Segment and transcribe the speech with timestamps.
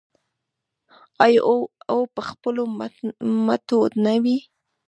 [1.25, 1.41] آیا
[1.91, 2.63] او په خپلو
[3.45, 4.37] مټو نه وي؟